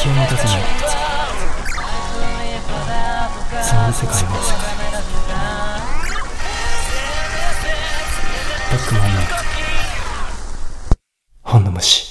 [0.00, 0.62] 気を持たせない。
[3.62, 4.22] そんな世界。
[4.22, 4.28] を
[8.70, 9.20] バックマンの
[11.42, 12.07] 本の虫。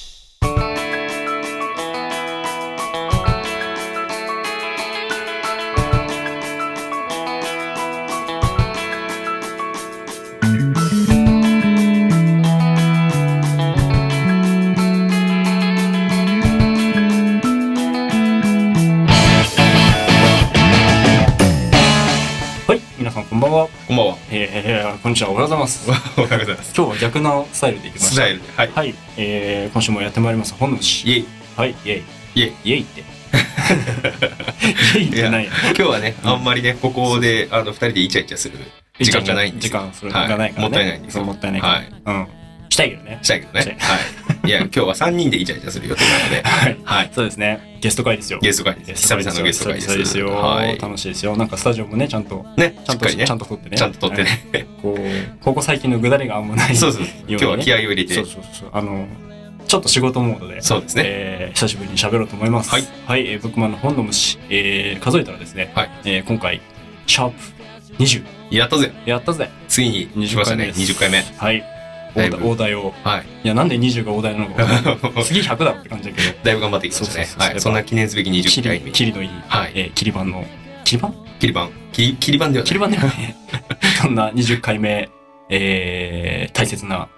[25.38, 25.88] は、おはようございます。
[25.88, 26.73] おはようございます。
[26.76, 28.12] 今日は逆のスタイルでいきました。
[28.14, 28.48] スタイルで。
[28.55, 28.72] はい。
[28.72, 31.08] はい、えー、今週もやってまいります、本の虫。
[31.08, 31.26] イェイ。
[31.55, 32.04] はい、イェイ。
[32.36, 32.54] イェイ。
[32.64, 33.02] イェイって。
[34.98, 35.52] イェイってないや。
[35.66, 38.58] 今日はね、あんまりね、ここで、あの、二人でイチャイチャする
[39.00, 40.70] 時間がないんですよ時間、それがないからね。
[40.70, 41.23] もったいないんですよ。
[41.23, 41.73] もったいないから。
[41.73, 41.92] はい。
[42.04, 42.28] うん。
[42.70, 43.20] したいけどね。
[43.21, 43.77] したいけどね。
[43.80, 43.95] は
[44.45, 44.48] い。
[44.48, 46.77] いや、今日は三人でイチャイチャする予定なので、 はい。
[46.84, 47.12] はい。
[47.13, 47.78] そうですね。
[47.81, 48.39] ゲスト会ですよ。
[48.42, 49.02] ゲスト会です。
[49.03, 49.97] 久々のゲスト会です。
[49.97, 50.30] ですよ。
[50.30, 50.80] はい。
[50.80, 51.36] 楽しいですよ。
[51.36, 53.36] なんかスタジオもね、ちゃんと、ね、ちゃんと、ねちゃ。
[53.36, 53.77] んと撮ってね。
[53.77, 54.67] ちゃんと撮ってね。
[54.81, 56.75] こう、ここ最近のぐだりがあんまない。
[56.75, 57.05] そうそう。
[57.27, 58.25] 今日は気合を入れてそう。
[58.25, 58.70] そうそう。
[58.73, 59.08] あの、
[59.67, 61.03] ちょっと仕事モードで、そうですね。
[61.05, 62.70] えー久しぶりに喋ろうと思います。
[62.70, 62.83] はい。
[63.05, 66.61] はい、えーブックマンの本の虫、えー数えたらですね、はいえー今回、
[67.05, 67.36] シャープ
[68.03, 68.92] 20、やったぜ。
[69.05, 69.49] やったぜ。
[69.67, 70.72] ついに来ましたね。
[70.75, 71.23] 20 20回目。
[71.38, 71.77] はい。
[72.18, 72.94] 大台を。
[73.04, 73.26] はい。
[73.44, 74.64] いや、なんで20が大台なのか。
[75.23, 77.62] 次100だろって感じだけど、だいぶ頑張ってきましたねはい。
[77.62, 78.92] そんな記念すべきキ20回リ、目。
[78.92, 79.72] キリのいい、はい。
[79.76, 80.45] えー、キリ版の、
[80.84, 81.70] キリ版切り板。
[81.92, 82.64] 切り、切り板ではない。
[82.68, 83.36] キリ版ではね、
[84.02, 85.10] そんな20回目、
[85.50, 87.10] えー、大切な、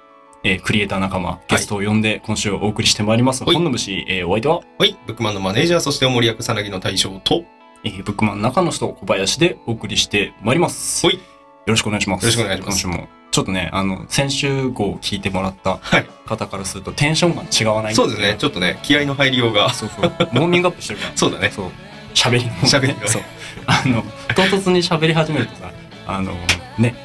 [0.43, 3.43] えー、クリエイター仲間、ゲストを呼んで今週お送りしてまいります。
[3.43, 4.95] はい本の虫、えー、お相手は、はい。
[5.05, 7.43] ブックマンのマネージャー、そしてお森役さなぎの大将と、
[7.83, 11.05] えー、ブックマン中の人小林でお送りしてまいります。
[11.05, 12.23] はいよろしくお願いします。
[12.23, 13.18] よろしくお願いします今週も。
[13.31, 17.95] ちょっとね、あの、先週号を聞いてもらったはい方からするとテンションが違わない。
[17.95, 18.35] そうですね。
[18.37, 19.73] ちょっとね、気合の入りようが。
[19.73, 20.11] そうそう。
[20.31, 21.11] モーミングアップしてるから。
[21.17, 21.51] そうだね。
[21.51, 21.71] そう。
[22.13, 23.21] 喋りの、喋りのね そう。
[23.65, 24.03] あの、
[24.35, 25.71] 唐突に喋り始めるとさ、
[26.07, 26.33] あの、
[26.77, 26.95] ね、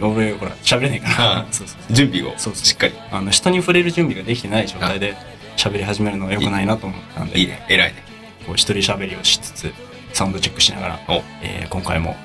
[0.00, 1.38] 俺、ほら、喋れないから。
[1.40, 1.92] あ そうそう。
[1.92, 2.94] 準備をそうそうしっかり。
[3.10, 5.16] あの、人に触れる準備ができてない状態で
[5.56, 7.64] 喋り始めるのは良くないなと思ったんで、いいね。
[7.68, 8.02] 偉いね。
[8.46, 9.74] こう一人喋りをしつつ、
[10.12, 12.16] サウンドチェックしながらお、えー今回も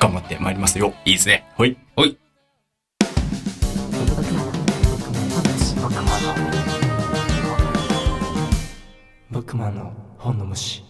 [0.00, 0.92] 頑張ってまいりますよ。
[1.04, 1.44] いいですね。
[1.56, 1.76] はい。
[1.96, 2.16] はい。
[9.34, 10.84] ブックマンの本の虫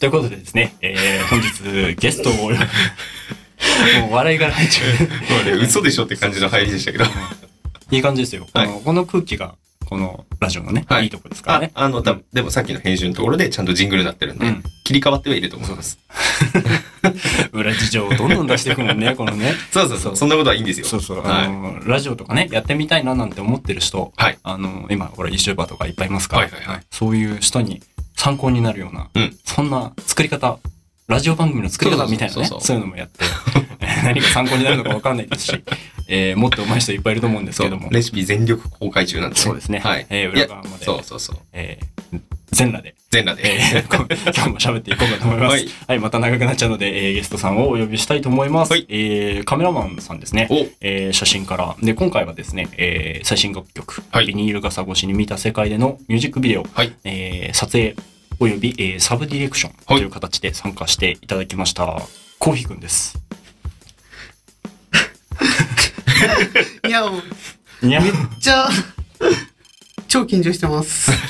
[0.00, 2.32] ということでですね、えー本日ゲストを
[4.00, 5.34] もう笑いが入っちゃう。
[5.34, 7.04] もうね、嘘でしょって感じの入りでしたけど。
[7.90, 8.46] いい感じですよ。
[8.52, 9.56] はいこのこの空気が、
[9.86, 11.70] このラジオのね、はいいいとこですからあね、。
[11.74, 15.98] あの、多分でもさっきの編集のところでちゃんとジングルになってるんで、うん切り替わってはいると思います。
[17.52, 19.52] 裏事情をどんどん出していくもんね、 このね。
[19.72, 20.16] そうそうそう。
[20.16, 20.86] そんなことはいいんですよ。
[20.86, 21.26] そうそう。
[21.26, 24.38] はいあの、ラジオとかね、やってみたいななんて思ってる人、はい。
[24.44, 27.82] あの、今、ほら、YouTuber とかいっぱいいますから、はいはいはいそういう人に
[28.14, 30.60] 参考になるような、うんそんな作り方、
[31.08, 33.24] ラジオ番組の作り方みたいなね、そういうのもやって、
[34.04, 35.64] 何か参考になるのかわかんないですし、
[36.06, 39.80] えーもっと上手い人いっぱいいると思うんですそけどもう。、レシピ全力公開中なんで、そうですね。
[39.80, 40.06] はい。
[40.10, 41.38] えー裏側まで、そうそうそう。
[41.52, 42.20] えー
[42.52, 43.56] 全裸で、全裸で。
[43.56, 45.64] えー こ今日も喋っていこうかと思います。
[45.66, 48.72] ははいい、また長くなっちゃうので、えーゲストさんをお呼びしたいと思います。
[48.72, 50.46] はいえーカメラマンさんですね。
[50.50, 51.76] おえー写真から。
[51.82, 56.92] で、今回はですね、えー最新楽曲、はいビニール傘越しに見た世界でのミュージックビデオ、はい。
[57.04, 57.94] えー撮影
[58.38, 62.00] および、えーサブディレクションという形で参加していただきました。
[62.38, 63.18] コーヒーくんです。
[67.82, 68.68] いや、めっちゃ、
[70.08, 71.10] 超緊張してます。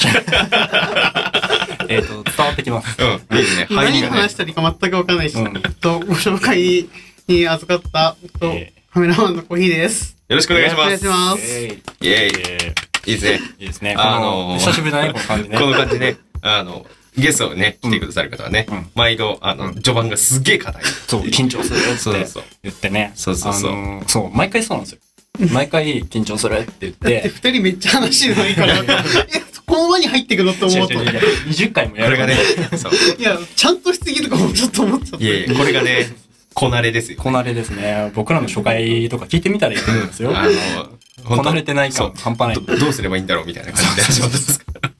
[1.88, 2.96] えっと、伝わってきます。
[3.00, 3.36] うん。
[3.36, 3.66] いいですね。
[3.70, 4.30] 入何話。
[4.32, 6.88] したらいいか全くわかんないし、うんと、ご紹介
[7.28, 10.16] に預かった、とえカメラマンのコーヒーです。
[10.28, 10.82] よろしくお願いします。
[10.82, 11.42] お願いします。
[11.44, 12.32] えーイェイ。
[12.34, 12.74] え
[13.06, 13.40] いいですね。
[13.58, 13.94] ーいいですね。
[13.96, 15.58] あの久しぶりだね、この感じね。
[15.60, 16.16] この感じね。
[16.42, 16.86] あの、
[17.16, 20.82] ゲストをね、来てくださる方はねうん、毎度、あの、序盤がすっげえ硬い。
[21.06, 22.42] そう、緊張するってそうそう。
[22.62, 23.12] 言ってね。
[23.14, 24.98] そうそうそうあのーそう、毎回そうなんですよ。
[25.52, 28.82] 毎回緊張するって言ってて、二人めっちゃ話のいいから、え、
[29.66, 30.94] この輪に入ってくのって思うと。
[30.94, 32.34] 違う違う違う20回もやるこれが
[32.70, 32.92] ね、そう。
[33.18, 35.24] いや、ちゃんとしすぎるかもちょっと思っちゃった。
[35.24, 36.06] いやいや、これがね、
[36.54, 37.18] こなれですよ。
[37.20, 38.12] こなれですね。
[38.14, 40.32] 僕らの初回とか聞いてみたらいいと思うんですよ。
[40.34, 42.66] あの、こなれてないそう感半端ない。
[42.66, 44.90] どどうすればいいんだろうみたいな感じで始まったんですから。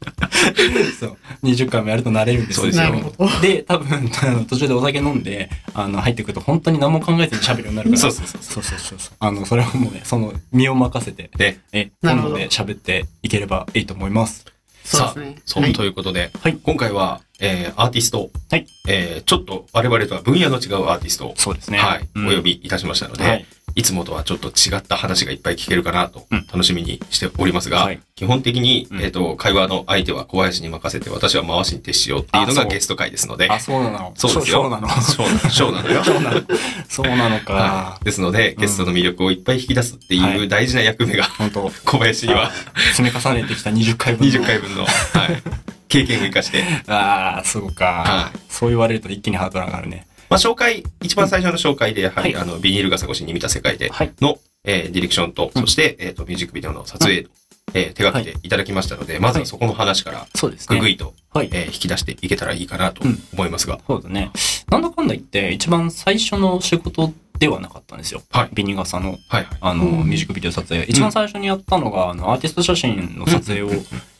[0.99, 1.17] そう。
[1.43, 2.63] 20回もやると慣れるんですよ。
[2.63, 3.41] そうですよなるほど。
[3.41, 4.11] で、多分、
[4.49, 8.01] 途中でお酒飲んで、あの、入ってくると本当に何も考えずに喋るようになるから。
[8.01, 9.15] そうそうそうそうそうそうそう。
[9.19, 14.47] あの、それはもうね、その、身を任せて、で、え、なるほど今度で喋っていければいいと思います。
[14.87, 15.43] そうですね。
[15.45, 21.79] そう、はいということで、はい今回は、えー、アーティスト、はいえー、ちょっと我々とは分野の違うアーティストを、そうですね。
[21.79, 23.47] はい、うんお呼びいたしましたので、はい。
[23.77, 34.13] いつもとはちょっと違った話がいっぱい聞けるかなとうん楽しみにしておりますが、はい基本的に、うんえっ、と、会話の相手は小林に任せて私は回しに徹しようっていうのがゲスト会ですので、あ、そうなの。
[34.17, 34.63] そうですよ。
[34.63, 34.89] そうなの。
[34.89, 35.51] そうなの。
[35.51, 36.01] そうなのよ。
[36.03, 36.43] そうなの。
[36.89, 38.05] そうなのはかい。。
[38.07, 42.51] ですので、ゲストの魅力をいっぱい引き出すってはいいう大事な役目が本当小林には
[42.97, 44.33] 積み重ねてきた20回分の。
[44.33, 45.43] 20回分の、はい、
[45.89, 50.07] 経験を生かして、 ああ、そうか、はそう言われると一気にハードル上がるね。
[50.29, 54.13] まあ、紹介、一番最初の紹介で、やはいあの、ビニール傘越しに見た世界ではい。
[54.21, 57.27] の、えーディレクションと、うんそして、えっ、と、ミュージックビデオの撮影、
[57.75, 60.77] えー手掛けていただきましたので、まずはそこの話から、そうですね。
[60.77, 61.49] ぐぐいと、はい。
[61.53, 64.31] えー引き出していけたらいいかなとうん思いますが、そうだね。
[64.71, 68.23] なんだかんだ言って、一番最初の仕事ではなかったんですよ。
[68.31, 69.47] はいビニガサの、はいはい。
[69.61, 70.83] あの、うんミュージックビデオ撮影。
[70.85, 73.71] 一番最初にやったのが、あの、アーティスト写真の撮影を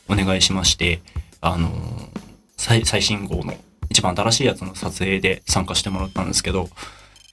[0.07, 1.01] お願いしまして、
[1.41, 1.71] あの、
[2.57, 3.53] 最最新号の
[3.97, 6.69] 一番新しいやつの撮影で参加してもらったんですけど、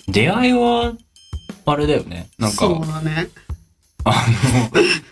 [0.08, 0.94] 出会いは、
[1.66, 2.31] あれだよね。
[2.38, 3.28] なんか、そうだね。
[4.05, 4.26] あ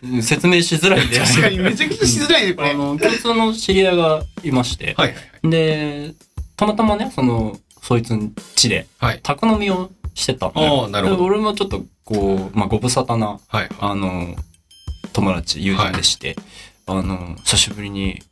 [0.03, 1.29] の、 説明しづらいんだよね。
[1.29, 2.71] 確かにめちゃくちゃしづらいね、これ。
[2.71, 6.15] あの、共通の知り合いがいまして、はいはいで、
[6.57, 9.21] たまたまね、その、そいつん家で、はい。
[9.23, 11.17] 宅飲みをしてたああ、なるほど。
[11.19, 13.69] で俺もちょっと、こう、まあ、ご無沙汰な、はい。
[13.79, 14.37] あの、
[15.13, 16.35] 友達、友人でして、
[16.87, 18.23] あの、久しぶりに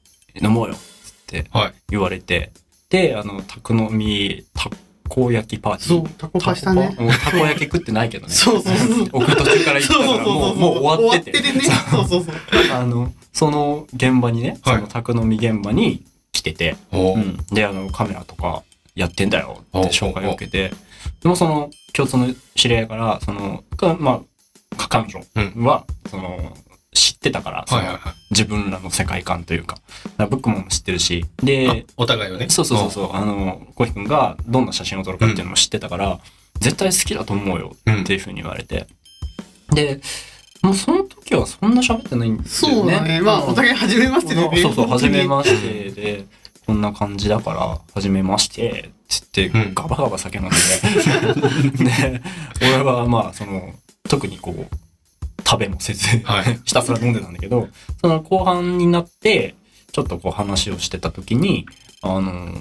[0.41, 0.81] 飲もうよ、つっ
[1.27, 1.75] てはい。
[1.91, 2.51] 言われて、
[2.91, 4.69] で、あの、宅飲み、た
[5.09, 5.89] こ焼きパーティー。
[5.89, 6.95] そう、タコパしたね。
[6.99, 8.33] もうたこ焼き食ってないけどね。
[8.33, 9.09] そうそうそう。
[9.13, 11.41] 送る途中から言ったから、もう、もう終わってて。
[11.41, 11.61] ね。
[11.91, 12.35] そうそうそう。
[12.73, 17.39] あの、その現場にね、はいその宅飲み現場に来てて、おーうん。
[17.53, 18.63] で、あの、カメラとか
[18.95, 20.73] やってんだよおって紹介を受けて、
[21.23, 24.23] でもその共通の知り合いから、その、かま
[24.77, 25.21] あ、彼女
[25.65, 26.57] は、その、
[27.01, 28.01] 知ってたから、はいはいはい。
[28.31, 32.51] 自分らの世界観というか、だからブックも知ってるし、で、あお互いをね。
[32.51, 36.21] そうそうそうそう、あの、コヒ君がどんな写真を撮るかっていうのも知ってたから、
[36.59, 38.03] 絶対好きだと思うようん。
[38.03, 38.87] っていうふうに言われて。
[39.73, 40.01] で、
[40.63, 42.77] もうその時はそんな喋ってないんですよね。
[42.77, 43.21] そうだね。
[43.23, 44.63] まあ、お互い初めましてでね。
[44.63, 46.27] そうそう、初めましてで、
[46.67, 50.55] こんな感じだから、初めまして、つってうん、ガバガバ酒飲んで。
[51.85, 52.23] で、
[52.61, 53.73] 俺はまあ、その、
[54.09, 54.77] 特にこう、
[55.45, 57.69] 食べもせず、はい ひたすら飲んでたんだけど、
[58.01, 59.55] その後半になって、
[59.93, 61.67] ちょっとこう話をしてた時に、
[62.03, 62.55] あのー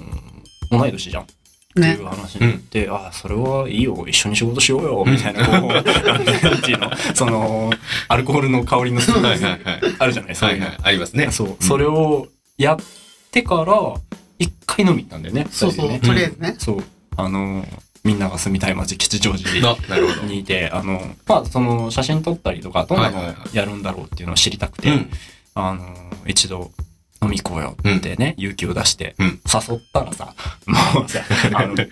[0.70, 7.72] 同い年じゃんってねいう話になって、ああ、それはいいよ、一緒に仕事しようよ、みたいな、こう、なんていうの、その、
[8.06, 9.60] アルコールの香りのする、はいはいはい。
[9.98, 10.78] あるじゃない、そうのはいはい。
[10.82, 11.30] ありますね。
[11.32, 12.76] そう、それをやっ
[13.32, 13.74] てから、
[14.38, 15.46] 一回飲み行ったんだよね。
[15.50, 16.54] そうそう、ねとりあえずね。
[16.58, 16.84] そう。
[17.16, 17.66] あの、
[18.04, 19.76] みんなが住みたい街、吉祥寺。
[20.24, 25.10] にいて、あの、まあ、その、写真撮ったりとか、どんなのやるんだろうっていうのを知りたくて、うん。
[25.54, 25.94] あの、
[26.26, 26.70] 一度、
[27.22, 30.34] 飲み行こうよってね、勇気を出して、うん誘ったらさ、
[30.66, 31.20] もうさ、
[31.52, 31.84] あの、ベ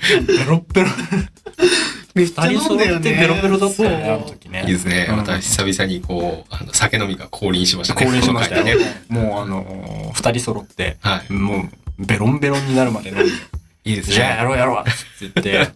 [0.46, 0.88] ロッベロ、
[2.14, 3.00] めっちゃ二人飲んだよね。
[3.00, 4.62] 揃ってベロベロだったよね、あの時ね。
[4.66, 5.06] いいですね。
[5.10, 8.06] うんまた久々にこう、あの、酒飲みが降臨しましたね。
[8.06, 8.76] 降臨しましたよね。
[9.08, 11.32] もうあの、二人揃って、はい。
[11.32, 11.69] も
[11.99, 13.25] う、ベロンベロンになるまで飲んで、
[13.88, 14.44] いいですじゃあやね。
[14.44, 15.73] ろうやろうって言って、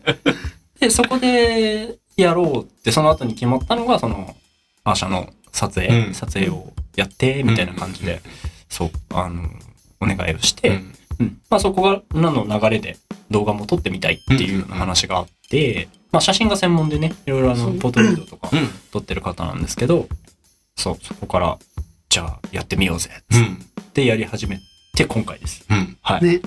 [0.80, 4.36] で、そこでやろうって、その後に決まったのが、その、
[4.84, 8.20] アーシャの撮影、うん撮影をやって、みたいな感じで、
[8.68, 9.48] そう、あの、
[10.00, 10.74] お願いをして、うん
[11.20, 12.96] うんまあそこが、なの流れで
[13.30, 18.68] 動画も撮ってみたいっていうような話があって、まあ写真が専門でね、いろいろあの、ポートレートとかうん。
[18.90, 20.08] 撮ってる方なんですけど、
[20.76, 21.58] そう、そこから、
[22.08, 23.58] じゃあやってみようぜ、つっうん。
[23.92, 24.58] てやり始め
[24.96, 25.64] て今回です。
[25.70, 25.96] うん。
[26.02, 26.24] はい。
[26.24, 26.40] ね。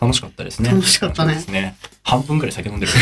[0.00, 0.70] 楽しかったですね。
[0.70, 1.44] 楽しかったね。
[1.50, 1.76] ね。
[2.02, 2.92] 半分ぐらい酒飲んでる。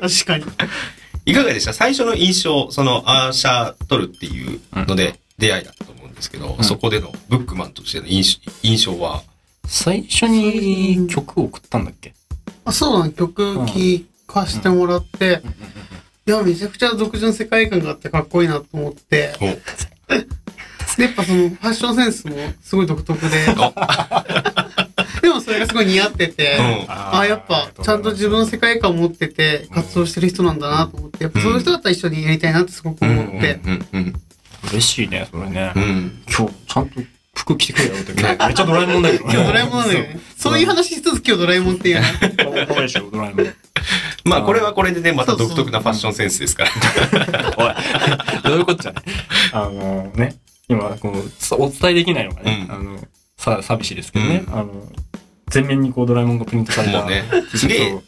[0.00, 0.44] 確かに。
[1.24, 1.72] いかがでした？
[1.72, 6.64] 最初の印象、その、アーシャー撮るっていうので、出会いだったと思うんですけど、うん。
[6.64, 9.22] そこでのブックマンとしての印象印象は、
[9.66, 12.12] 最初に曲を送ったんだっけ？
[12.64, 13.12] あそうだね。
[13.12, 15.42] 曲聴かしてもらって、
[16.26, 19.46] いや、めちゃくちゃ独自の世界観があってかっこいいなと思って、お。
[20.96, 23.46] で、やっぱそのファッションセンスもすごい独特で、
[25.62, 34.12] がすごい似合ってて、うんああ、やっぱちゃんと自分の世界観を持ってて活動してる人なんだなと思って、やっぱそういう人だったら一緒にやりたいなってすごく思って、うんうん
[34.64, 35.80] 嬉しいね、それねう。
[35.80, 36.22] ん。
[36.28, 37.00] 今日、ちゃんと
[37.34, 38.12] 服着てくれよって。
[38.22, 39.34] めっちゃドラえもんだけどね。
[39.34, 40.20] 今日ドラえもんなんだよね。
[40.36, 42.06] そういう話しつつ今日ドラえもんっていうね。
[42.36, 43.54] 可愛いでしょ、ドラえもん。
[44.24, 46.70] まあ、これはこれでね、また独特なファッションセンスですから。
[47.58, 47.74] おい、
[48.48, 49.02] どういうことじゃね。
[49.52, 50.36] あのね、
[50.68, 54.92] 今、こう、そお伝えできないのがね、うんあの、さ、寂しいですけどね、うんあの、
[55.52, 58.02] 全面にこうドラえもんがプリントされたもうね、すげえ、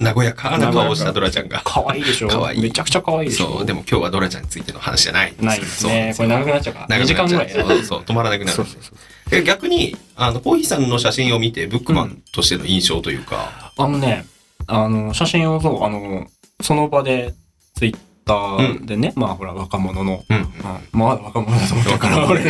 [0.00, 1.62] な和やかな顔をしたドラちゃんが。
[1.64, 2.28] 可愛いでしょ。
[2.28, 2.60] 可愛い。
[2.60, 3.58] めちゃくちゃ可愛いでしょ。
[3.58, 5.34] そう、でも今日はドラちゃんについての話じゃない。
[5.40, 6.12] んないですね。
[6.16, 6.98] これ長くなっちゃうから。
[6.98, 7.50] 2時間ぐらい。
[7.50, 8.56] そうそう、止まらなくなる。
[8.56, 8.66] そう。
[8.66, 8.98] そうそう。
[9.30, 14.26] え逆に、あの、コーヒーさんの写真を見て、ブックマンとしての印象というか、あのね、
[14.66, 16.26] あの、写真をそう、あの、
[16.60, 17.34] その場で
[17.76, 20.36] ツイッターでね、まあほら若者の、うん。
[20.36, 20.48] うん
[20.92, 22.40] まあ若者だと思ってるから、俺。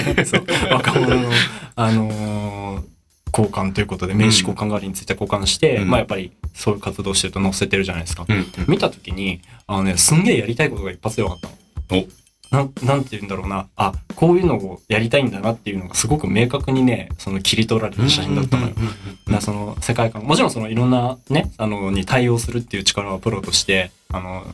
[0.73, 1.31] 若者の、
[1.77, 2.98] あのー
[3.33, 8.27] 交換ということで、名刺交換代わりについて交換して、うんまあやっぱりそういう活動してると載せてるじゃないですか。
[8.29, 8.47] うん。
[8.67, 11.41] 見たときに、あのね、すんげえやりたいことが一発で分かっ
[11.89, 12.05] たの。
[12.51, 13.69] なん、なんて言うんだろうな。
[13.77, 18.75] あ、こういうのをやりたいんだなっていうのがすごく明確にね、その切り取られる写真だったのよ。
[18.75, 18.83] だか
[19.29, 24.47] らその世界観、もちろんそのいろんなね、あの、に対応するっていう力はプロとして、あの、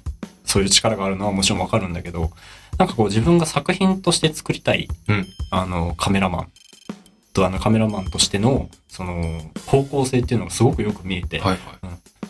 [0.44, 2.32] そういう力があるのはもちろんわかるんだけど、
[2.78, 6.48] なんかこう自分が作品として作りたい、うんあの、カメラマン
[7.34, 11.60] とあのカメラマンとしての、その、方向性っていうのがすごくよく見えて、はいはい。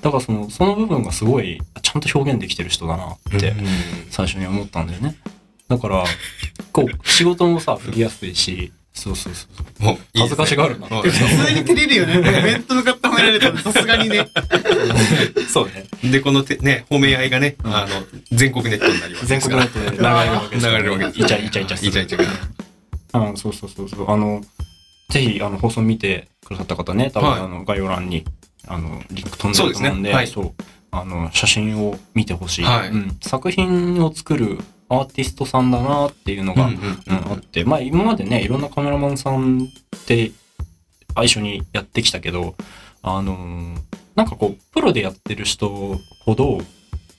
[0.01, 3.67] だからその、その部分がすごい、ちゃんと表現できてる人だなって、うん
[4.11, 5.17] 最初に思ったんだよね。
[5.69, 6.05] だから、
[6.73, 9.85] こう、仕事もさ、振りやすいし、そうそうそうそう。
[9.85, 12.43] もう恥ずかしがるなはい普通に照れるよね。
[12.43, 14.29] 面と向かって褒められたらさすがにね。
[15.53, 15.85] そうね。
[16.11, 21.89] で、このてね、褒め合いがね、うんあの、全国ネットになります全国ネットで流れるわけです流れるわけですイチャイチャイチャ。
[21.89, 22.19] イチャイチャ
[23.13, 24.11] がうん、そうそうそうそう。
[24.11, 24.41] あの、
[25.15, 27.41] ぜひ、あの、放送見てくださった方ね、多分、はい。
[27.41, 28.25] あの、概要欄に、
[28.67, 30.13] あの、リンク飛んでると思うんで、そうね。
[30.13, 30.27] はい。
[30.27, 30.53] そう。
[30.91, 32.89] あの、写真を見てほしい,、はい。
[32.89, 33.17] うん。
[33.21, 36.79] 作品を作るアーティストさんだなっていうのが、うん
[37.09, 40.33] あって、まあ今までね、いろんなカメラマンさんって
[41.23, 42.55] 一緒にやってきたけど、
[43.03, 43.79] あのー
[44.15, 46.61] なんかこう、プロでやってる人ほど、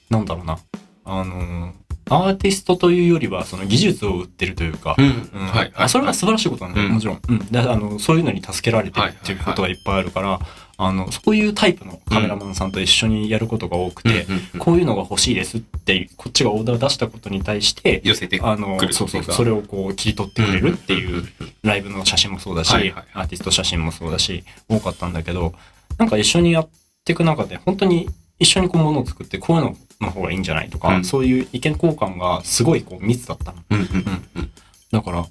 [0.09, 0.57] なんだろうな、
[1.03, 4.95] あのーアーティストというよりは、その技術を売ってるというか、
[5.87, 6.81] それは素晴らしいことなんだ。
[6.81, 6.93] よ、うん。
[6.93, 7.21] もちろん。
[7.27, 7.39] うん。
[7.47, 10.39] で、あの、そういうのに助けられてるっていうことがいっぱいあるから、
[10.77, 14.59] あの、そういうタイプのカメラマンさんと一緒にやることが多くて、うん。
[14.59, 21.23] こういうのが欲しいですって、こっちがオーダーを出したことに対して、寄せてあのそうそう、それをこう切り取ってくれるっていう
[21.63, 22.73] ライブの写真もそうだし、
[23.13, 25.53] アーティスト写真もそうだし、多かったんだけど、
[25.97, 26.69] なんか一緒にやっ
[27.05, 33.57] ていく中で、本当に一緒にこう物を作って、こういうのの方がいいんじゃないとか、うんそういう意見交換がすごいこう密だったの。
[33.69, 33.85] うんうん
[34.35, 34.51] うん
[34.91, 35.25] だから、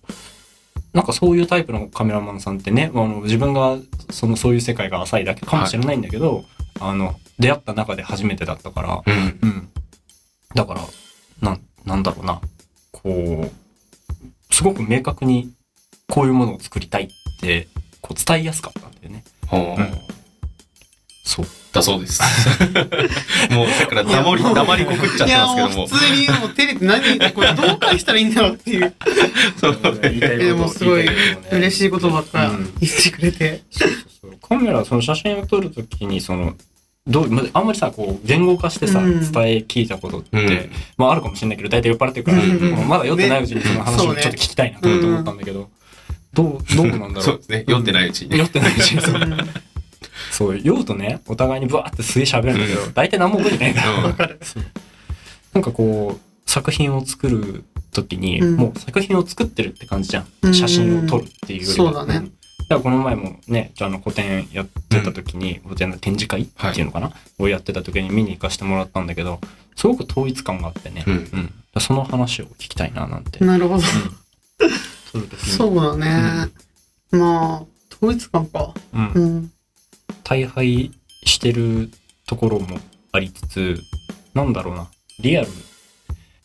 [0.92, 3.78] なんかそういうタイプのカメラマンさんってね、あの自分が
[4.11, 6.44] そのそういう世界が浅いだけかもしれないんだけど、
[6.80, 9.68] あの、出会った中で初めてだったから、うんうん。
[10.54, 10.80] だから、
[11.40, 12.40] なん、なんだろうな。
[12.92, 15.50] こう、すごく明確に
[16.08, 17.08] こういうものを作りたいっ
[17.40, 17.68] て、
[18.00, 19.25] こう伝えやすかったんだよね。
[19.46, 20.13] ほううん
[21.25, 21.47] そう。
[21.73, 22.23] だそうです。
[23.50, 25.87] もう、だから黙り、黙りこくっちゃっていや、もうますけども。
[25.88, 28.95] 普通にもう照れて何、これどう返したらいいんだろうっていう。
[29.61, 31.09] そう言いたいことでもすごい
[31.50, 33.62] 嬉しいことばっかうん言ってくれて。
[33.71, 33.90] そう
[34.47, 36.54] カメラ、その写真を撮るときに、その、
[37.07, 45.71] どう、まあんまりさ、こう、言語化してさ、うん伝え聞いたことって、うんまああるかもしれないけど、大体酔っ払ってるから、うんもうまだ酔ってないうちにその話そうねをちょっと聞きたいなと思ったんだけど、
[46.35, 47.23] どう、どうなんだろう。
[47.23, 47.59] そうですね。
[47.61, 48.38] 読んでないうちにね。
[48.38, 49.02] 酔ってないうちに
[50.35, 53.99] そううんそう、酔うとね、お互いにブワーってすげえ喋るんだけど、大体何も覚えてないから。
[53.99, 54.41] うんわかる。
[55.55, 60.26] なんかこう、作品を作るときに、うんもう作品を作ってるって感じじゃ。
[60.43, 61.75] うんん写真を撮るっていうよりは。
[61.75, 69.41] そうだねんだからこの前もね、じゃああの個展やってた時に、個展の展示会っていうのかな、をやってた時に見に行かせてもらったんだけど、
[69.76, 71.05] すごく統一感があってね。
[71.07, 71.21] うんうん。
[71.21, 73.45] だからその話を聞きたいななんて。
[73.45, 73.83] なるほど。
[75.12, 76.49] 撮る時にそうだね。
[77.11, 77.62] まあ、
[77.93, 78.75] 統一感か。
[78.93, 79.21] うんう。
[79.21, 79.50] ん。
[80.25, 80.90] 大敗
[81.25, 81.90] してる
[82.26, 82.78] ところも
[83.12, 83.81] ありつつ、
[84.35, 84.88] なんだろうな、
[85.21, 85.49] リアル、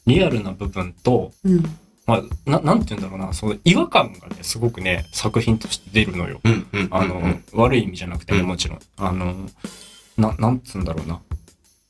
[0.05, 1.63] リアルな部分と、うん。
[2.05, 6.41] まあ、ななんて言うんだろうな、その違和感がね、すごくね、作品として出るのよ。
[6.43, 6.87] うんうん。
[6.91, 8.79] あの、うん悪い意味じゃなくてね、うんもちろん。
[8.97, 9.35] あの、
[10.17, 11.21] な、なんつうんだろうな。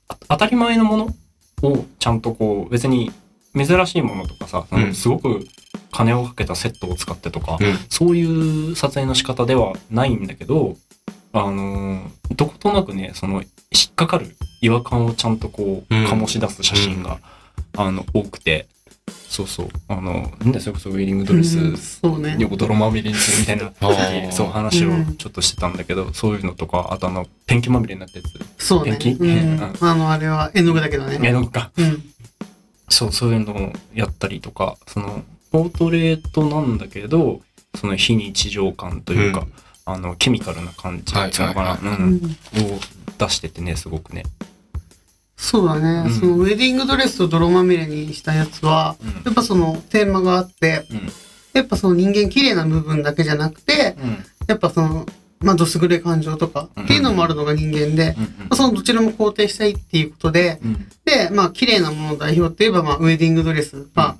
[0.09, 1.15] あ当たり前のもの
[1.63, 3.11] をちゃんとこう、別に
[3.55, 5.47] 珍しいものとかさ、あのうんすごく
[5.91, 10.77] 金をかけたセットを使ってとか、うんそういう撮影の仕方ではないんだけど、
[11.33, 13.47] あのーどことなくね、その、引
[13.91, 17.19] っかかる違和感をちゃんとこう、うん醸し出す写真が、
[17.75, 18.67] あの、多くて、
[19.27, 22.35] そうそう、あの、なんだよそれこそウェディングドレス、うんそうね。
[22.39, 23.71] 横泥まみれにするみたいな
[24.31, 28.23] そう話をうんちょっとしてたんだけど、そういうのとか、あとあの、ペンキまみれになったや
[28.57, 28.65] つ。
[28.65, 28.97] そうね。
[28.99, 29.23] ペンキ？
[29.23, 31.19] うんうんあの、あれは絵の具だけどね。
[31.21, 31.71] 絵の具か。
[31.77, 32.03] うん。
[32.89, 37.41] そう、そういうのをやったりとか、その、ポートレートなんだけど、
[37.75, 39.53] その非日常感というか、うん
[39.93, 41.95] あの、ケミカルな感じはいっていうのかな、はいうんう
[42.71, 42.79] んを
[43.17, 44.23] 出しててね、すごくね。
[45.35, 51.09] そうだね、うんそのウェディングドレスと泥まみれにしたやつは、うんやっぱそのテーマがあって、うん。
[51.53, 54.25] やっぱその人間綺麗な部分だけじゃなくて、うん。
[54.47, 55.05] やっぱその、
[55.39, 58.23] まあ、どすぐれ感情とかっていうのもあるのが人間で、うん。
[58.39, 60.87] まあ、そのどちらも肯定したいっていうことで、うん。
[61.05, 63.87] で、まあ、綺麗なものの代表って言えば、まあ、ウェディングドレス。
[63.93, 64.17] まあ、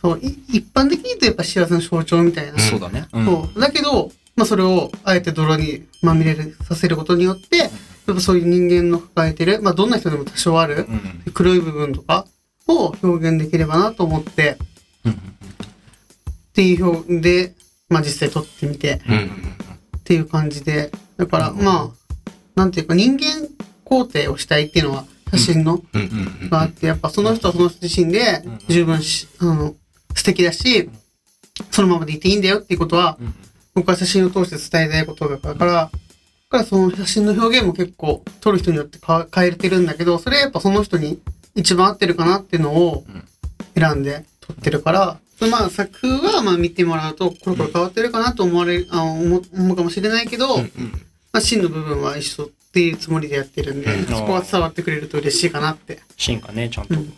[0.00, 2.52] そう、い一般的に言うとやっぱ幸せの象徴みたいな。
[2.52, 3.06] うんそうだね。
[3.12, 3.60] うんそう。
[3.60, 7.70] だけど、まあ、それをあえて泥にまみれるさせることによって、やっ
[8.06, 11.32] ぱそういう人間の抱えてる、まあ、どんな人でも多少ある、うん。
[11.32, 12.24] 黒い部分とか、
[12.68, 14.56] を表現できればなと思って、
[15.04, 15.12] うん。
[15.12, 15.16] っ
[16.52, 17.54] ていう表で、
[17.88, 19.18] まあ実際撮ってみて、うん。
[19.98, 23.48] っていう感じで、だから、まあ、なんていうか人間
[23.84, 25.82] 肯定をしたいっていうのは写真の。
[26.48, 29.74] があって、やっぱその人はその人自身で十分し、あの、
[30.14, 30.88] 素敵だし、
[31.72, 33.34] そのままでいていいんだよっていうことは、うん
[33.78, 35.90] 僕は写真を通して伝えたいことだから、だか
[36.50, 41.20] らその写真の表現も結構撮る人によってか変えてるんだけど、それはやっぱその人に
[41.54, 43.24] 一番合ってるかなっていうのをうん
[43.74, 45.18] 選んで撮ってるから、
[45.50, 50.62] まあ作風はまあ見てもらうと、これこれ変わってるかなと思われる、あ思思うかもしれないけど、うん。
[51.32, 56.00] まあ芯の部分は一緒っていうつもりでやってるんで、うんそこが伝わってくれると嬉しいかなって。
[56.16, 57.12] シーンがねちゃんと、うん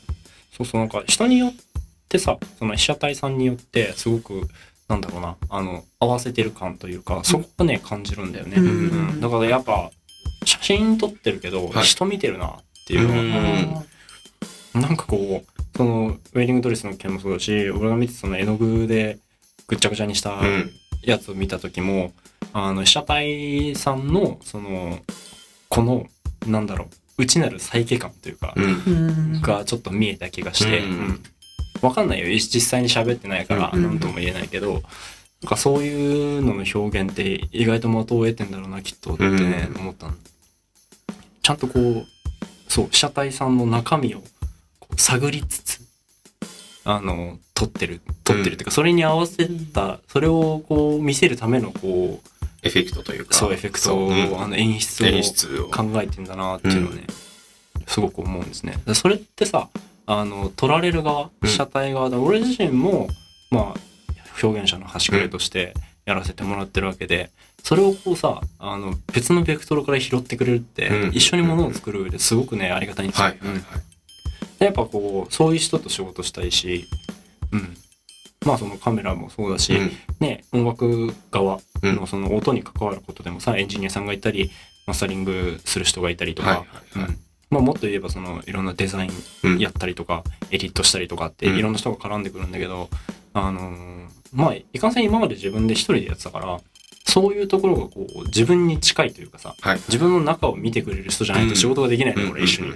[0.52, 1.52] そうそうなんか人によっ
[2.11, 4.47] てさその被写体さんによってすごく
[4.90, 8.56] なんだろうなあの合わせてる感というかそこをね感じるんだよね、
[9.20, 9.90] だからやっぱ
[10.44, 11.85] 写真撮ってるけど、はい。
[11.85, 12.50] 人見てるなっ
[12.87, 13.85] ていうのは、
[14.75, 14.80] うん。
[14.80, 19.18] なんかこうそのウェディングドレスの件もそうだし俺が見てその絵の具で
[19.68, 20.70] ぐっちゃぐちゃにしたうん。
[21.02, 22.12] やつを見た時も、
[22.52, 24.99] あの被写体さんのその
[25.70, 26.06] この
[26.47, 28.54] なんだろう内なるサイケ感というか、
[29.40, 30.82] がちょっと見えた気がして、
[31.82, 32.26] わかんないよ。
[32.26, 34.82] 実際に喋ってないからうん何とも言えないけど、
[35.42, 39.80] なんかそういうのの表現って意外と的を得てんだろうなきっとってね、うん。
[39.80, 40.14] 思ったの。
[41.42, 42.06] ちゃんとこう
[42.68, 44.22] そう被写体さんの中身を
[44.96, 45.80] 探りつつ
[46.84, 48.00] あの撮ってる。
[48.25, 52.28] 撮ってるっていうか、それに合わせたそれをこう見せるためのこう
[52.62, 53.34] エフェクトというか。
[53.34, 54.40] そうエフェクトを、そううん。
[54.42, 55.68] あの演出を演出を。
[55.70, 57.04] 考えてんだなっていうのをね、
[57.87, 58.78] すごく思うんですね。
[58.87, 59.68] でそれってさ
[60.07, 63.09] あの撮られる側うん被写体側で、俺自身も
[63.50, 63.80] まあ
[64.42, 65.75] 表現者の端くれとして
[66.07, 67.30] やらせてもらってるわけで
[67.62, 73.26] それをこうさあの別のベクトルから拾ってくれるって、うん一緒にものを作る上ですごくねありがたいんですよ。
[73.26, 73.38] はい。
[73.38, 73.49] はい。
[73.50, 73.62] はい。
[74.59, 76.87] でやっぱこうそういう人と仕事したいし、
[77.52, 77.76] うん、
[78.47, 79.90] まあそのカメラもそうだし、うん
[80.21, 84.51] ね、音楽側うんのその音に関わることでもさ、エンジニアさんがいたり、
[84.87, 87.18] マスタリングする人がいたりとか、はいはいはいうん
[87.50, 89.10] まあもっと言えばそのいろんなデザイ
[89.44, 89.56] うん。
[89.56, 91.58] ンやったりとか、エディットしたりとかってうん。
[91.58, 92.88] いろんな人が絡んでくるんだけど、
[93.34, 96.60] あのーまあいかんせん今まで自分で一人でやってたから、
[97.04, 99.76] そういうところがこう自分に近いというかさ、はい。
[99.88, 102.72] 自分の中を見てくれる人じゃないと仕事ができないの、俺一緒に。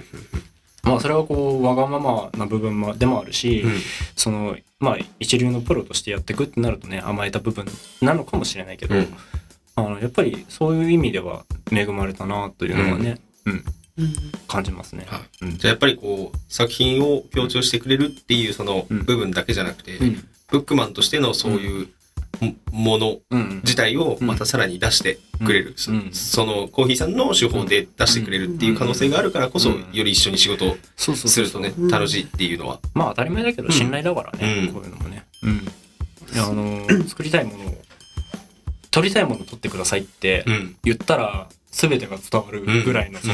[0.83, 3.71] まあそれはこうわがままな部分もでもあるし、うん。
[4.17, 7.65] そのまあ一流のプロとしてやっていくってなるとね甘えた部分
[8.01, 9.07] なのかもしれないけど、うん。
[9.77, 13.53] あのやっぱりそういう意味では恵まれたなというのはね、うん。
[13.53, 13.63] うん
[14.47, 15.05] 感じますね。
[15.07, 15.57] はうん。
[15.57, 19.03] じゃあやっぱりこう、作品を強調してくれるっていうそのうん。
[19.03, 20.27] 部分だけじゃなくて、うん。
[20.49, 21.87] ブックマンとしてのそういう
[22.41, 25.73] もものうん自体をまたさらに出してくれる。
[25.77, 29.85] そのコーヒーさんの手法で出してくれるっていう可能性があるからこそ、うん。
[29.93, 31.87] より一緒に仕事をするとねう、ん。
[31.89, 32.79] 楽しいっていうのは。
[32.93, 34.73] まあ当たり前だけど信頼だからね、うん。
[34.73, 35.25] こういうのもね。
[35.43, 35.67] うん。
[36.37, 37.77] あのー作りたいものを
[38.91, 40.75] 撮りたいものを撮ってくださいってうん。
[40.83, 43.33] 言ったら全てが伝わるぐらいのその。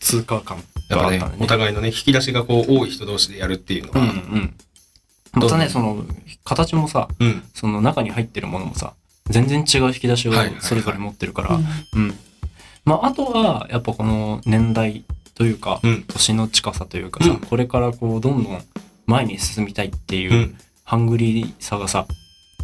[0.00, 0.58] 通過感
[0.90, 1.22] やっぱね。
[1.40, 4.54] お互いのね、引き出しがこう多い人同士でやるっていうのうんうは、ん。
[5.32, 6.04] またね、その、
[6.44, 7.42] 形もさ、うん。
[7.54, 8.92] その中に入ってるものもさ、
[9.30, 11.58] 全然違う引き出しをそれぞれ持ってるから、う
[11.98, 12.14] ん。
[12.84, 18.62] まあ、あとは、やっぱこの年代というか、うん年の近さというかさ、うんこれからこう、どんどん
[19.06, 20.56] 前に進みたいっていう、うん。
[20.84, 22.06] ハングリーさがさ、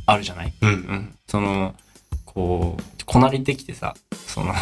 [0.04, 0.52] あるじゃない？
[0.60, 0.68] うん。
[0.68, 1.14] うん。
[1.26, 1.74] その、
[2.40, 3.94] こう、こなれてきてさ、
[4.26, 4.54] その、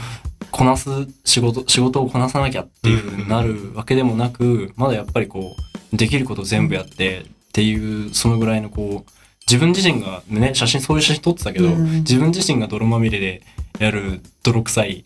[0.50, 0.88] こなす
[1.24, 5.54] 仕事、仕事をこなさなきゃっていう風になるわけでもなく、まだやっぱりこ
[5.92, 9.10] う、できること全部やってっていう、そのぐらいのこう、
[9.48, 11.92] 自分自身がね、写真、そういう写真撮ってたけど、うん。
[11.98, 13.42] 自分自身が泥まみれで
[13.78, 15.04] やる泥臭い、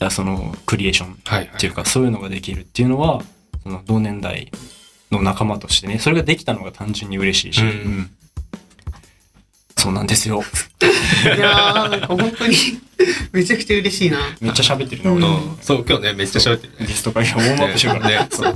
[0.00, 1.48] あその、クリエーションはいはい。
[1.54, 3.22] っていうか、そういうのができるっていうのは、
[3.62, 4.52] その同年代
[5.10, 7.68] の仲間としてね、それができたのが単純に嬉しいし、うん。
[7.68, 8.10] うん
[9.78, 10.42] そうなんですよ。
[11.24, 12.56] いやー、なんか本当に、
[13.32, 14.18] めちゃくちゃ嬉しいな。
[14.40, 16.86] めっちゃ喋ってるな、うん俺うんそう、今日ね、めっちゃ喋ってるね。
[16.86, 18.28] ゲスト会がウォームアップしようからね。
[18.30, 18.54] そう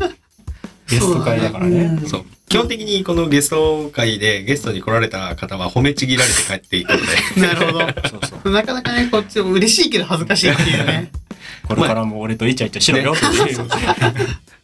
[0.88, 1.96] ゲスト会だからね。
[2.02, 2.24] そうそう。
[2.48, 7.02] 基本的にこのゲスト会でゲストに来られた方は褒めちぎられて帰っていくので、
[7.40, 7.80] なるほど。
[8.08, 8.50] そうそう。
[8.50, 11.11] なかなかね、こっちも嬉しいけど恥ずかしいっていうね。
[11.66, 13.68] これからも俺とイチャイチャしろよっていう。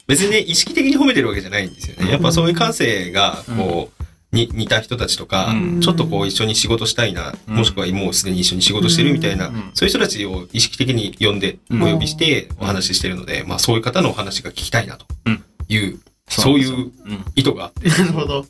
[0.06, 2.10] 別にね、意識的に褒めてるわけじゃないんですよね。
[2.10, 3.97] やっぱそういう感性が、こう、
[4.32, 5.80] に似た人たちとか、うん。
[5.80, 7.56] ちょっとこう一緒に仕事したいな、うん。
[7.56, 9.70] もしくはもうすでに一緒に仕事してるみたいな、うん。
[9.74, 11.82] そういう人たちを意識的に呼んで、うん。
[11.82, 15.06] お呼びしてお話ししてるので、まあそういう方のお話が聞きたいなと。
[15.24, 15.44] うん。
[15.68, 16.92] いう、そういううん。
[17.36, 17.88] 意図があって。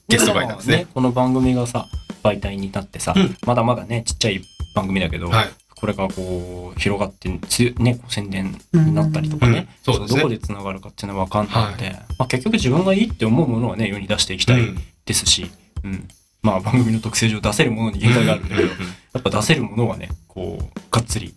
[0.08, 0.86] ゲスト会なんですね。
[0.92, 1.86] この番組がさ、
[2.22, 3.36] 媒体になってさ、うん。
[3.46, 4.42] まだまだね、ちっちゃい
[4.74, 5.48] 番組だけど、はい。
[5.80, 14.78] これがこう広がってつねこう宣伝になったりとかね、どこでつながるかっていうのは分かんないので、まあ、結局自分がいいって思うものはね世に出していきたいうん。
[15.06, 15.50] ですし、
[15.82, 16.08] うん。
[16.42, 18.74] まあ番組の特性上出せるものに限界があるんだけど、や
[19.18, 21.34] っぱ出せるものはねこうがっつり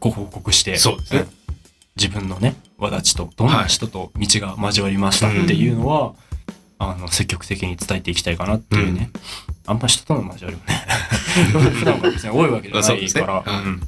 [0.00, 1.20] ご報告してそうですね。
[1.20, 1.28] ん。
[1.96, 5.68] 自分のねわだちとどんな人と道が交わりましたってい。
[5.70, 6.14] うのは、
[6.78, 9.10] あの積極的に伝えていきたいかなっていうね、
[9.66, 10.86] あんま人との交わりもね
[11.78, 13.80] 普段から別に多いわけじゃないから、うん。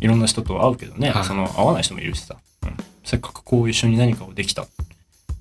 [0.00, 1.24] いろんな人と会うけどね、はい。
[1.24, 2.76] その会わない人もいるしさ、うん。
[3.02, 4.68] せっかくこう一緒に何かをできたっ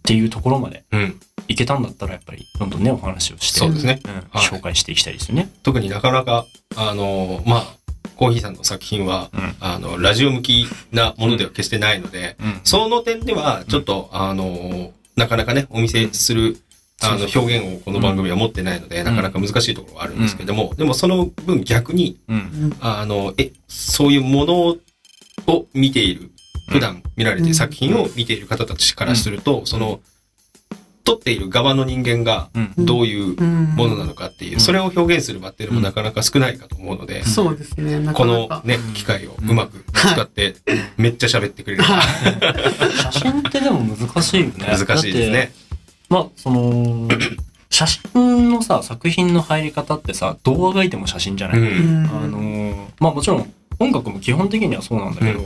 [0.03, 1.19] ていうところまでうん。
[1.47, 3.99] いけたんだったらやっぱりどんどんねお話をしてそうですね。
[4.06, 4.23] うんはい。
[4.45, 5.49] 紹介していきたいですよね。
[5.63, 7.75] 特になかなか、あの、まあ、
[8.15, 9.56] コーヒーさんの作品は、うん。
[9.60, 16.58] あの、ラジオ向きなものでは決してないので、うんその点では、ちょっと、あの、なかなかね、お見せする、
[17.01, 22.75] あの、表現をこの番組は持ってないので、なかなか難しいところはあるんですけども、でもその分逆に、うん。
[22.79, 24.77] あの、え、そういうもの
[25.47, 26.32] を見ている、
[26.69, 29.99] 普段見られて作品を見ている方たちからすると、その、
[31.03, 37.99] 撮っている側の人間がうんどういううんものなのかっていう、うんそれを表現する場っていうのもなかなか少ないかと思うので、そうですね。
[37.99, 38.55] なこかなか。
[38.57, 40.55] のね、機会をうまく使って、
[40.97, 41.83] めっちゃ喋ってくれる。
[41.83, 44.53] 写真ってでも難しいよね。
[44.65, 45.31] 難しいですだって。
[45.31, 45.51] ね。
[46.09, 47.07] まあ、その、
[47.69, 51.65] 写真のさ、作品の入り方ってさ、どうあがいても写真じゃない、うん。
[51.65, 55.43] うんあのーまあもちろん音楽も基本的にはそうなんだけど、う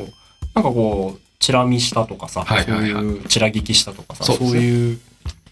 [0.53, 4.99] なんかこう、チラ見したとかさ、はいはいはいそういうチラ聞きしたとかさ、そういう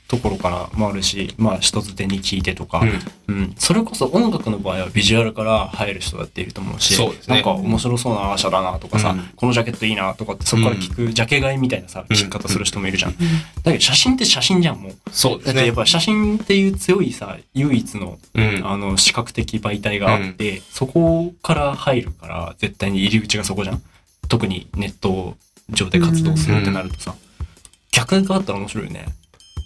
[0.08, 2.82] ところからもあるし、まあ人づてに聞いてとか、
[3.28, 13.16] うんうん、それこそ音楽の場合はビジュアルから入る人だっていると思うし、そうですねなんか面白そうなアーシャだなとかさ、うんこのジャケットいいなとかってそこから聞く、ジャケ買いみたいなさ、うん聞き方する人もいるじゃん。
[13.18, 14.96] だけど写真って写真じゃん、もう。
[15.12, 15.76] そうですねだってやっ。
[15.76, 18.62] ぱ写真っていう強いさ、唯一のうん。
[18.64, 23.82] あの、視覚的媒体があって、そこから入るから、絶対に入り口がそこじゃん。
[24.28, 25.36] 特にネット
[25.70, 27.16] 上で活動するってなるとさ、
[27.92, 29.06] 逆があったら面白いよね。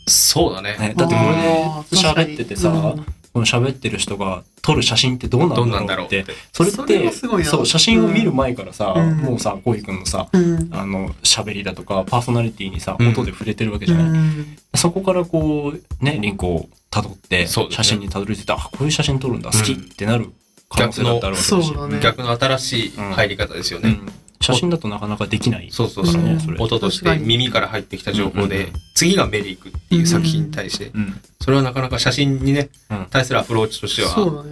[0.09, 0.75] そうだね。
[0.77, 3.05] ねだってこれで喋っててさ、うん。
[3.31, 6.23] この喋ってる人が撮る写真ってどうなんだろうどんなんだろうっって。
[6.23, 6.33] て。
[6.51, 9.17] それっそれてもすごいなそう写真を見る前からさ、うん。
[9.17, 10.69] もうさこういうくんのさうん。
[10.71, 13.09] あの喋りだとかパーソナリティにさうん。
[13.09, 14.57] 音で触れてるわけじゃない、うん。
[14.75, 20.31] そこからこうねリンクを辿って写真にたどり着いて、あこういう写真撮るんだ好きってなる
[20.69, 23.99] 可能性だってあるわけだ逆の新しい入り方ですよね。
[24.41, 26.39] うん写真だとなかなかできないそうそうそう。
[26.39, 34.45] それ音として耳から入ってきた情報で、次がメリークっていう作品に対して、うんそれはなかなか写真にね、うん対するアプローチとしては、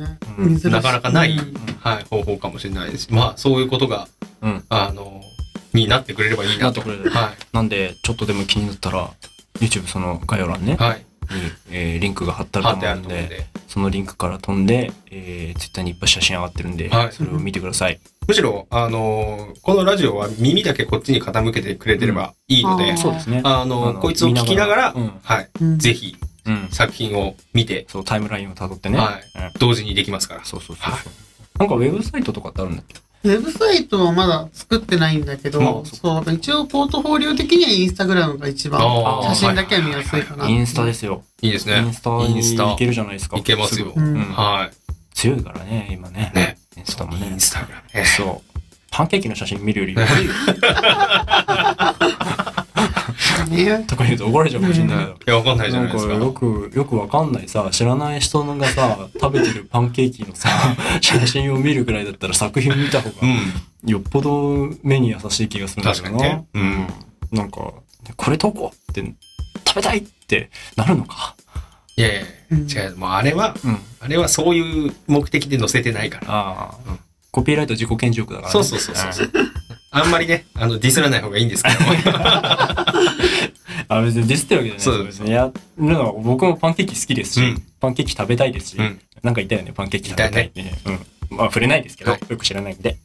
[0.70, 3.14] なかなかないうんはい、方法かもしれないです。
[3.14, 4.08] まあ、そういうことが、
[4.42, 5.22] うんあの、
[5.74, 6.64] になってくれればいいなと。
[6.64, 9.10] なってくれるはなんでちょっとでも気になったら
[9.60, 10.76] YouTube その概要欄ね、い。
[10.76, 11.00] はい。
[11.00, 11.06] に、
[11.72, 13.48] えーリンクが貼ってあると思うんでると思うんで。
[13.68, 18.00] そのリンクから飛んで、えー、Twitter にいっぱい写真上がってるんで、はいそれを見てください。
[18.28, 23.42] むしろ、あの、このラジオは耳だけこっちに傾けてくれてればいいので、うんそうですね。
[23.44, 25.50] あの、あのこいつを聞きながら、見ながはい。
[25.62, 26.68] うんぜひ、うん。
[26.72, 28.98] 作品を見て、そう、タイムラインを辿ってね。
[28.98, 30.46] はいうん同時にできますから。
[30.46, 30.94] そうそうそうそう。
[30.94, 31.04] はい
[31.60, 33.00] なんかウェブサイトとかってあるんだっけ？
[33.24, 38.80] ウェブサイトはまだ作ってないんだけあど、そそう、一応ポートフォリオ的にはインスタグラムが一番
[39.24, 40.48] 写真だけは見やすいかな。
[40.48, 41.24] インスタですよ。
[41.42, 41.80] いいですね。
[41.80, 43.38] インスタにインスタいけるじゃないですか。
[43.38, 44.70] いけますよぐうんは
[45.16, 46.32] 強いからね、今ね。
[46.36, 46.38] い。
[46.38, 46.58] ね。
[46.78, 47.40] インスタもねイン。
[47.40, 48.06] スタグラムね。
[48.06, 48.60] そう。
[48.90, 50.34] パンケーキの写真見るより、悪いよ
[53.78, 53.84] ね。
[53.88, 55.12] とか言うと怒られちゃうかもしれないけど。
[55.12, 56.14] いや、わかんないじゃないですか。
[56.14, 60.50] かよく、よくわかんないさ、知らない人がさ、食べてるパンケーキのさ、
[61.02, 63.90] 写真を見るくらいだったら作品見た方が、うん。
[63.90, 66.18] よっぽど目に優しい気がするんだけどな。
[66.18, 66.88] ねうん
[67.32, 67.74] なんか、
[68.16, 69.04] これどこって、
[69.66, 71.36] 食べたいってなるのか。
[71.98, 72.96] いやいやうん違う。
[72.96, 73.80] もうあれは、うん。
[74.00, 76.26] あれはそういう目的で載せてないから。
[76.30, 77.00] ああ、うん
[77.32, 78.52] コピーライト自己顕示欲だからね。
[78.52, 79.32] そうそうそうそう。
[79.92, 81.76] あんまりね、あの、ディスらない方がいいんですけど。
[83.90, 90.74] あ、別にディスってるわけじゃないそう別にやるのは僕もパンケーキ好きですし、うんパンケーキ食べたいですし、うんなんかいたよね、パンケーキ食べたいってね。
[90.86, 91.38] うん。
[91.38, 92.98] まあ、触れないですけど、はいよく知らないんで、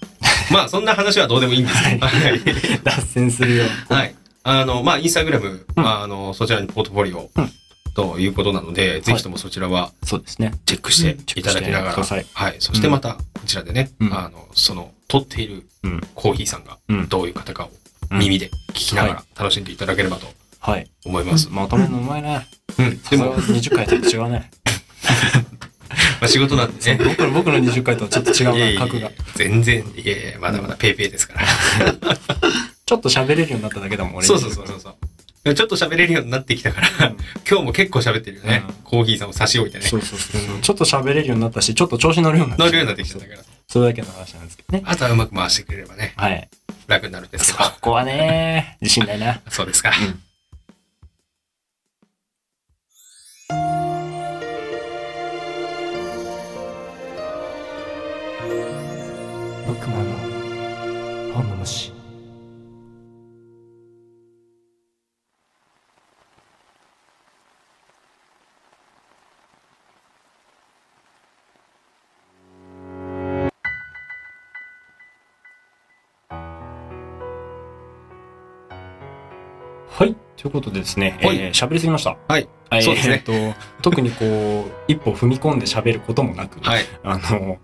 [0.50, 1.98] まあ、そんな話はどうでもいいんですよ。
[2.00, 2.40] はい。
[2.82, 3.64] 脱線するよ。
[3.88, 4.14] はい。
[4.44, 7.50] あの、まあ、インスタグラム、うんあの、そちらにポートフォリオうん、
[7.94, 10.52] ということなので、ぜひともそちらはそうですね。
[10.66, 12.56] チェックしていただきながら、チェックしてくださいはい。
[12.58, 17.70] そしてまた、こちらでね、うんあの、その、撮っているうんコーヒーさんがうん、どういう方かを
[18.10, 20.26] うん耳で聞きながはら楽しんでいただければと
[20.58, 20.90] はい。
[21.04, 21.48] 思います。
[21.50, 22.46] まとめるのうまいね。
[22.78, 23.00] うん。
[23.02, 24.50] でも、でも、20回と違うね。
[26.20, 27.04] まあ、仕事なんでね。
[27.04, 29.10] 僕の、僕の20回とはちょっと違うな、格が。
[29.36, 31.46] 全然、いやいや、まだまだペイペイですから。
[32.86, 34.26] ちょっと喋れるようになっただけだもん、俺。
[34.26, 34.94] そうそうそうそう。
[35.44, 36.88] ちょっと喋れるようになってきたから、
[37.48, 38.64] 今日も結構喋ってるよね。
[38.66, 39.84] うんコーヒーさんを差し置いてね。
[39.84, 40.60] そうそうそう。
[40.60, 43.40] ちょっと喋れるようになったし、ちょっと調子乗るようになった乗るようになってきちゃったから。
[43.68, 44.84] それだけの話なんですけどね。
[44.86, 46.48] あとはうまく回してくれればね、はい。
[46.86, 47.70] 楽になるんですそけど。
[47.80, 49.40] こはね、自信ないな。
[49.48, 49.90] そうですか。
[49.90, 50.20] うん
[59.66, 61.92] 僕もあの本の虫
[79.94, 80.16] はい。
[80.36, 82.16] ということでですね、えはいー喋りすぎました。
[82.26, 82.48] はい。
[82.68, 84.24] はいそうですねえーっと、特にこ
[84.68, 86.84] う、 一歩踏み込んで喋ることもなく、はい。
[87.04, 87.58] あの、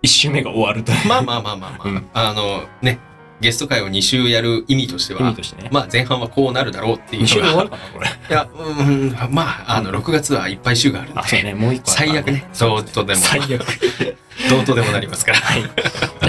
[0.00, 1.88] 一周目が終わるというまあまあまあまあまあ。
[1.88, 3.00] うんあの、ね、
[3.40, 5.36] ゲスト会を2週やる意味としてはね。
[5.72, 7.76] まあ前半はこうなるだろうっていう二週で終わのが。
[7.76, 8.08] るかな、これ。
[8.08, 12.48] いや、うん、まあ、あの、6月はいっぱい週があるんでね、最悪ね。
[12.56, 13.20] どうとでも。
[13.20, 13.48] 最悪。
[14.48, 15.38] どうとでもなりますから。
[15.38, 15.62] はい。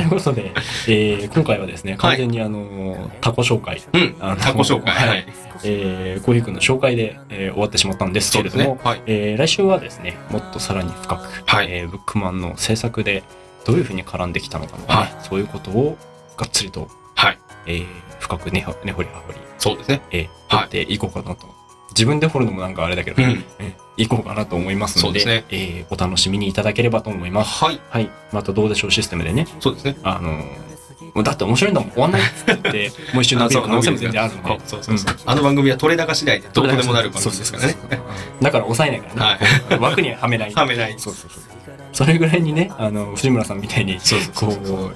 [0.09, 0.51] ということで、
[0.87, 4.15] えー今回はですね、完全にあの、タコ紹介、うん。
[4.19, 4.93] あのタコ紹介。
[4.93, 5.25] はいはい。
[5.65, 8.79] えー、コーヒー君の紹介で、えー終わってしまったんですけれども、ね。
[8.83, 9.01] はい。
[9.05, 13.23] えー来週はですね、もっとさらに深く、はいえーブックマンの制作で
[13.65, 15.97] どういうふうに絡んできたのかとかね、はいそういうことを
[16.37, 17.37] がっつりと、はい。
[17.67, 17.85] えー
[18.19, 20.01] 深くね、根掘り葉掘り、そうですね。
[20.11, 21.47] えーはい掘っていこうかなと。
[21.93, 27.63] 自分で掘るのもなんかあれだけど、うんえーいこうかなと思いますので、ねえーお楽しみにいただければと思います。
[27.63, 27.79] はい。
[27.91, 28.09] はい。
[28.31, 29.97] またどうでしょうシステムでね、そうですね。
[30.03, 30.73] あのー
[31.13, 34.59] もうだって面白いんだもん終わんないっつって もう一瞬伸びる可能性も全然あるので。
[34.65, 35.15] そうそうそう。
[35.27, 37.75] あの番組は取れ高次第でどうとでもなる番組ですからね。
[38.41, 39.37] だから抑えないからね。
[39.69, 39.79] はい。
[39.79, 40.53] 枠にはめない。
[40.53, 40.95] はめない。
[40.97, 41.43] そうそうそう。
[41.91, 43.99] それぐらいにね、あの、藤村さんみたいに、
[44.33, 44.51] こう、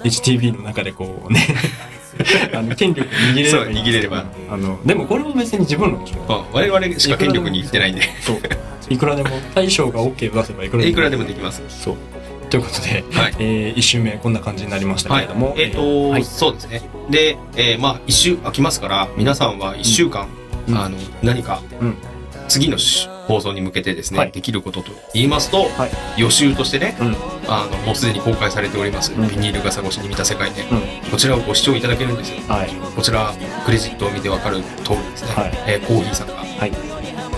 [0.07, 1.47] HTV の中でこうね、
[2.53, 4.25] あの、権力握れればいいんですけどそう握れれば。
[4.49, 6.17] あの、でもこれも別に自分のでしょ。
[6.27, 8.37] まあ我々しか権力に行ってないんで、そう。
[8.89, 10.91] いくらでも、大将が OK 出せばいくらでも。
[10.91, 11.61] いくらでもできます。
[11.67, 11.97] そう。
[12.49, 13.35] ということで、はい。
[13.39, 15.53] えー、一周目こんな感じになりましたけはいれども、。
[15.57, 16.23] えっと、はい。
[16.23, 16.81] そうですね。
[17.09, 20.27] で、えーまあ、一週空きますから、皆さんは一週間、
[20.67, 21.95] うんあの、何かうん、
[22.47, 27.15] 次のし放送に向けてですね、はいできることと言いますと、はい予習としてね、うん。
[27.47, 30.81] あの、もうすでに公開されております、うんビニール傘越しに見た世界で、うん。
[31.11, 32.37] こちらをご視聴いただけるんですよ。
[32.47, 32.69] はい。
[32.95, 33.33] こちら、
[33.65, 36.71] クレジットを見てわかる通りですね、はいえーコーヒーさんが、はい。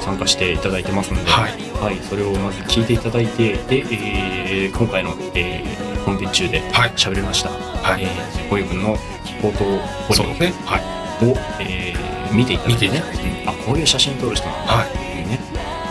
[0.02, 1.52] 参加していただいてますので、はい。
[1.84, 6.92] はい、それをまず聞いていただいて、で、えー今回の、えー本編中ではい。
[6.96, 8.04] 喋りました、はい。
[8.04, 8.96] えー、小遊君の
[9.42, 9.66] 冒頭
[10.08, 10.54] ポリそうですね。
[10.66, 11.26] はい。
[11.26, 14.88] を、えー見ていただいて、ね、見ていただいてあ、こういう写真撮る人なんだはい。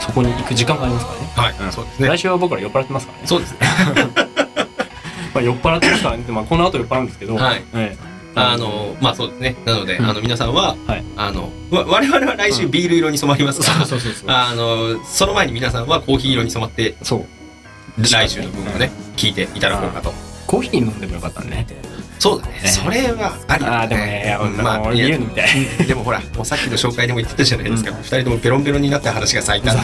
[0.08, 1.26] そこに行く時間がありますからね。
[1.36, 1.66] はい。
[1.66, 2.08] うんそうですね。
[2.08, 3.26] 来週は僕ら酔っ払ってますからね。
[3.26, 3.58] そうですね。
[5.34, 6.24] まあ、酔っ払ってますからね。
[6.28, 7.62] まあ、この後酔っ払うんですけど、はい。
[7.74, 9.56] ええあの、まあそうですね。
[9.64, 14.30] なので、うんあの、皆さんは、はいあの、わ我々は来週ビール色に染まりますから、そうそうそうそう。
[14.30, 17.26] あの、その前に皆さんはコーヒー色に染まって、そう。
[17.98, 20.12] 来週の分をね、聞いていただこうかと。
[20.46, 21.66] コーヒー飲んでもよかったね。
[22.18, 22.60] そうだね。
[22.62, 25.48] ねそれはありだああ、でもね、うんまあ、言うのみたい。
[25.86, 27.90] でもほら、もうさっきの紹介でも言ってたじゃないですか。
[27.90, 29.74] う二人ともペロンペロンになった話が咲いた。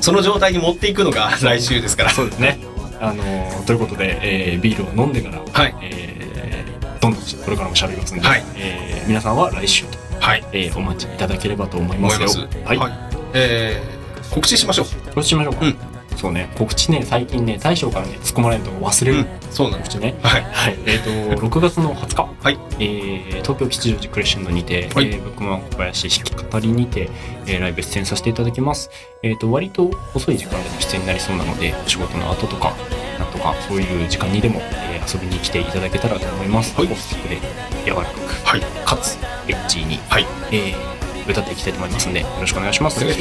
[0.00, 2.10] その状態に持っていくのが来週ですから。
[2.10, 2.58] そうですね。
[3.00, 5.74] あのーということで、えービールを飲んでから、はい。
[5.82, 10.44] えーどんどんこれからも喋りますので、はいえー皆さんは来週と、はい。
[10.52, 12.48] えーお待ちいただければと思いますよ。
[12.64, 12.76] はい。
[12.78, 12.92] はい。
[13.34, 14.86] えー、告知しましょう。
[15.14, 15.66] どうしましょうか。
[15.66, 19.18] うんそうね、告知ね、最近ね、大将からね、突っ込まれると忘れる。
[19.18, 19.26] うん。
[19.50, 19.98] そうなんです。
[19.98, 20.14] ね。
[20.22, 20.42] はい。
[20.42, 20.78] はい。
[20.86, 21.00] えっ、
[21.36, 22.28] と、6月の20日。
[22.42, 22.58] はい。
[22.78, 27.10] えー東京吉祥寺クレッシェンドにて、はいえー、ブックマン小林弾き語りにて、
[27.46, 28.90] えーライブ出演させていただきます。
[29.22, 32.74] えっ、と、割と遅い時間での出演になりそうなので、お仕事の後とか、
[33.18, 36.74] なんとか、そういう時間にでも、えー遊びに来ていただけたらと思います。
[36.74, 37.38] はいオフ曲で
[37.84, 38.60] 柔らかく、はい。
[38.84, 40.26] かつ、エッジーに、はい。
[40.50, 40.95] えー
[41.28, 43.04] 歌っていきたいと思いますので、よろしくお願いします。
[43.04, 43.08] お。
[43.08, 43.12] え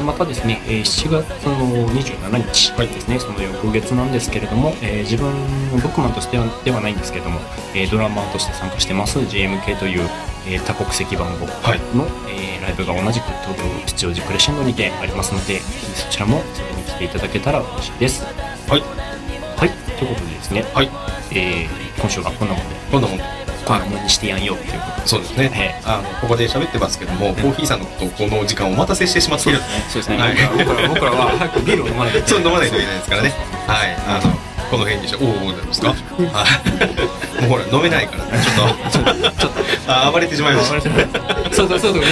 [0.00, 5.32] ーまたですね、えー7月の27日ですね、その翌月なんですけれども、えー自分、
[5.72, 7.40] ブックマンとしてはではないんですけれども、
[7.74, 10.08] えードラマーとして参加してます JMK という、
[10.46, 11.80] えー多国籍バンドの、はい
[12.28, 15.58] えーライブが同じく東京吉祥寺クレッシェンドにてありますので、
[15.94, 18.24] そちらも遊びに来ていただけたら嬉しいです。
[18.68, 18.80] はい。
[19.56, 20.90] はい、ということでですね、はい。
[21.32, 23.18] えー今週はこんなもんで、こんなもん。
[23.18, 23.24] こ
[23.76, 25.48] んなもんにしてやんよっていうことそうですね。
[25.48, 29.58] で、あの、ここで喋ってますけども、コーヒーさんのことをこの時間お待たせしてしまっている。
[29.88, 30.36] そうですね、はい
[30.88, 33.32] 僕らは早くビールを飲まないといけないそう飲まないといけないですからね。
[33.66, 33.96] はい。
[34.06, 34.32] あの、
[34.70, 35.24] この辺にしよう。
[35.24, 35.98] おお、ですかはい。
[37.42, 38.42] もうほら、飲めないからね。
[38.42, 40.80] ちょっと、ちょっと、 あ暴れてしまいました。
[41.54, 42.02] そうそうそうそう。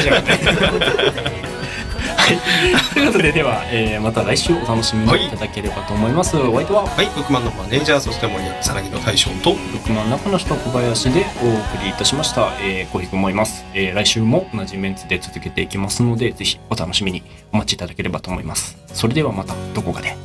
[2.36, 5.30] はい、ということででは、えーまた来週お楽しみにい。
[5.30, 6.86] ただければと思います、お相手は？
[6.86, 18.76] はい、ブックマンのマネージャー、そして森山さなぎの大将と、ブックマン中の人小林でお送りいたしました、えー、コーヒーくんもいます、えー来週も同じメンツで続けていきますのでぜひお楽しみにお待ちいただければと思います。
[18.94, 20.16] それではまたどこかで。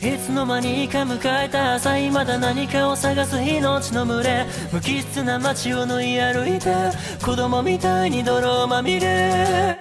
[0.00, 4.44] いつの間にか迎えた朝まだ何かを探す命の群れ。
[4.70, 6.74] 無機質な街を縫い歩いて
[7.24, 9.78] 子供みたいに泥まみれ